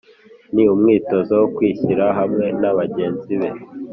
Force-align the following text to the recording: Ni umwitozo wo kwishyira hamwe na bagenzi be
Ni 0.53 0.63
umwitozo 0.73 1.33
wo 1.41 1.47
kwishyira 1.55 2.05
hamwe 2.19 2.45
na 2.61 2.71
bagenzi 2.77 3.33
be 3.39 3.49